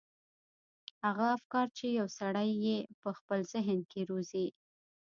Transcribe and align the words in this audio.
هغه 1.05 1.25
افکار 1.37 1.67
چې 1.77 1.85
يو 1.99 2.07
سړی 2.19 2.49
يې 2.65 2.77
په 3.01 3.09
خپل 3.17 3.39
ذهن 3.53 3.79
کې 3.91 4.01
روزي. 4.09 4.47